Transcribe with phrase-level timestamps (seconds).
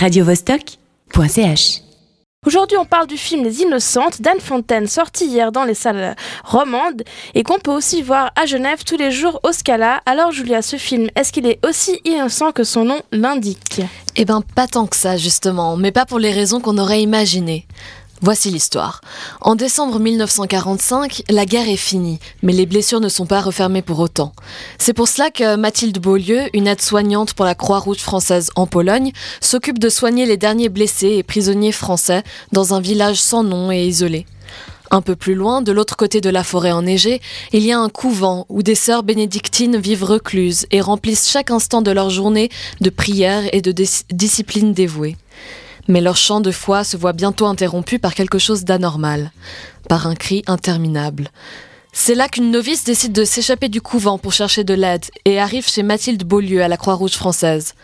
[0.00, 1.82] radiovostok.ch.
[2.46, 7.02] Aujourd'hui, on parle du film Les Innocentes d'Anne Fontaine, sorti hier dans les salles romandes
[7.34, 10.00] et qu'on peut aussi voir à Genève tous les jours au Scala.
[10.06, 13.82] Alors, Julia, ce film, est-ce qu'il est aussi innocent que son nom l'indique?
[14.16, 17.66] Eh ben, pas tant que ça, justement, mais pas pour les raisons qu'on aurait imaginées.
[18.22, 19.00] Voici l'histoire.
[19.40, 23.98] En décembre 1945, la guerre est finie, mais les blessures ne sont pas refermées pour
[23.98, 24.34] autant.
[24.76, 29.78] C'est pour cela que Mathilde Beaulieu, une aide-soignante pour la Croix-Rouge française en Pologne, s'occupe
[29.78, 34.26] de soigner les derniers blessés et prisonniers français dans un village sans nom et isolé.
[34.90, 37.22] Un peu plus loin, de l'autre côté de la forêt enneigée,
[37.54, 41.80] il y a un couvent où des sœurs bénédictines vivent recluses et remplissent chaque instant
[41.80, 42.50] de leur journée
[42.82, 43.72] de prières et de
[44.12, 45.16] discipline dévouée.
[45.88, 49.32] Mais leur chant de foi se voit bientôt interrompu par quelque chose d'anormal,
[49.88, 51.30] par un cri interminable.
[51.92, 55.68] C'est là qu'une novice décide de s'échapper du couvent pour chercher de l'aide et arrive
[55.68, 57.74] chez Mathilde Beaulieu à la Croix-Rouge française.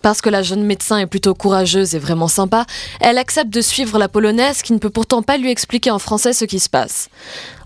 [0.00, 2.66] Parce que la jeune médecin est plutôt courageuse et vraiment sympa,
[3.00, 6.32] elle accepte de suivre la polonaise qui ne peut pourtant pas lui expliquer en français
[6.32, 7.08] ce qui se passe.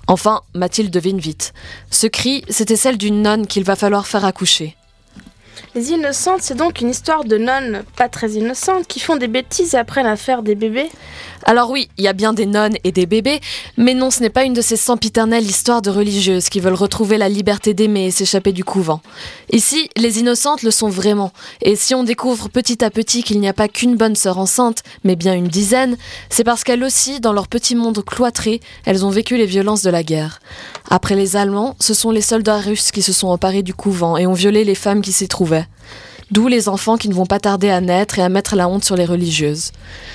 [0.07, 1.53] Enfin, Mathilde devine vite.
[1.91, 4.77] Ce cri, c'était celle d'une nonne qu'il va falloir faire accoucher.
[5.75, 9.75] Les Innocentes, c'est donc une histoire de nonnes pas très innocentes qui font des bêtises
[9.75, 10.91] et apprennent à faire des bébés
[11.45, 13.41] Alors oui, il y a bien des nonnes et des bébés,
[13.79, 17.17] mais non, ce n'est pas une de ces sempiternelles histoires de religieuses qui veulent retrouver
[17.17, 19.01] la liberté d'aimer et s'échapper du couvent.
[19.51, 23.49] Ici, les Innocentes le sont vraiment, et si on découvre petit à petit qu'il n'y
[23.49, 25.97] a pas qu'une bonne sœur enceinte, mais bien une dizaine,
[26.29, 29.91] c'est parce qu'elles aussi, dans leur petit monde cloîtré, elles ont vécu les violences de
[29.91, 30.41] la guerre.
[30.95, 34.27] Après les Allemands, ce sont les soldats russes qui se sont emparés du couvent et
[34.27, 35.65] ont violé les femmes qui s'y trouvaient.
[36.31, 38.85] D'où les enfants qui ne vont pas tarder à naître et à mettre la honte
[38.85, 39.73] sur les religieuses.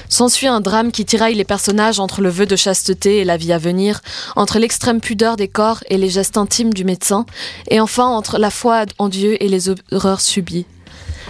[0.07, 3.53] S'ensuit un drame qui tiraille les personnages entre le vœu de chasteté et la vie
[3.53, 4.01] à venir,
[4.35, 7.25] entre l'extrême pudeur des corps et les gestes intimes du médecin,
[7.71, 10.67] et enfin entre la foi en Dieu et les horreurs subies.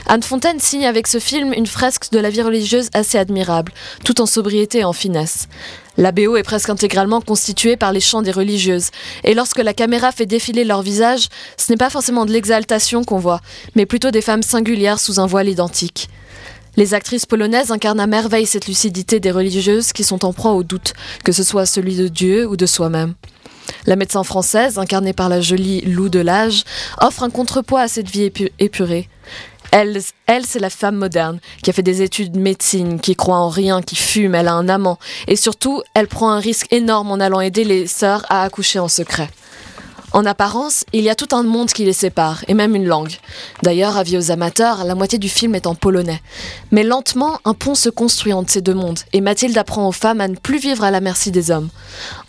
[0.10, 3.74] Anne Fontaine signe avec ce film une fresque de la vie religieuse assez admirable,
[4.06, 5.50] tout en sobriété et en finesse.
[5.98, 8.92] La BO est presque intégralement constituée par les chants des religieuses,
[9.26, 11.28] et lorsque la caméra fait défiler leur visage,
[11.58, 13.42] ce n'est pas forcément de l'exaltation qu'on voit,
[13.76, 16.08] mais plutôt des femmes singulières sous un voile identique.
[16.78, 20.64] Les actrices polonaises incarnent à merveille cette lucidité des religieuses qui sont en proie au
[20.64, 20.94] doute,
[21.26, 23.16] que ce soit celui de Dieu ou de soi-même.
[23.86, 26.64] La médecin française, incarnée par la jolie Lou de l'âge,
[27.02, 29.10] offre un contrepoids à cette vie épurée.
[29.72, 33.38] Elle, elle c'est la femme moderne qui a fait des études de médecine, qui croit
[33.38, 34.98] en rien, qui fume, elle a un amant.
[35.28, 38.88] Et surtout, elle prend un risque énorme en allant aider les sœurs à accoucher en
[38.88, 39.30] secret.
[40.18, 43.14] En apparence, il y a tout un monde qui les sépare, et même une langue.
[43.62, 46.24] D'ailleurs, avis aux amateurs, la moitié du film est en polonais.
[46.72, 50.20] Mais lentement, un pont se construit entre ces deux mondes, et Mathilde apprend aux femmes
[50.20, 51.70] à ne plus vivre à la merci des hommes.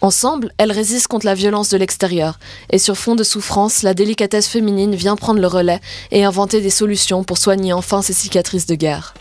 [0.02, 2.38] Ensemble, elles résistent contre la violence de l'extérieur,
[2.68, 6.68] et sur fond de souffrance, la délicatesse féminine vient prendre le relais et inventer des
[6.68, 9.14] solutions pour soigner enfin ces cicatrices de guerre.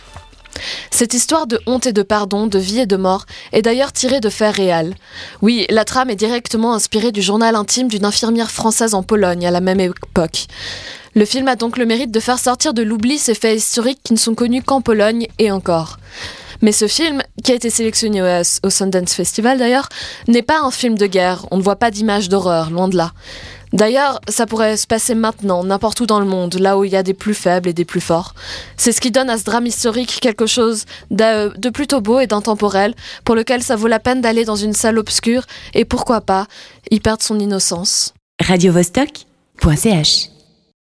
[0.97, 4.19] Cette histoire de honte et de pardon, de vie et de mort, est d'ailleurs tirée
[4.19, 4.95] de faits réels.
[5.43, 9.51] Oui, la trame est directement inspirée du journal intime d'une infirmière française en Pologne à
[9.51, 10.47] la même époque.
[11.13, 14.13] Le film a donc le mérite de faire sortir de l'oubli ces faits historiques qui
[14.13, 15.99] ne sont connus qu'en Pologne et encore.
[16.63, 19.89] Mais ce film, qui a été sélectionné au, Sundance Festival d'ailleurs,
[20.27, 23.11] n'est pas un film de guerre, on ne voit pas d'images d'horreur, loin de là.
[23.73, 26.95] D'ailleurs, ça pourrait se passer maintenant, n'importe où dans le monde, là où il y
[26.95, 28.33] a des plus faibles et des plus forts.
[28.78, 32.94] C'est ce qui donne à ce drame historique quelque chose de, plutôt beau et d'intemporel,
[33.25, 36.47] pour lequel ça vaut la peine d'aller dans une salle obscure et pourquoi pas
[36.91, 38.13] y perdre son innocence.
[38.39, 40.36] radiovostok.ch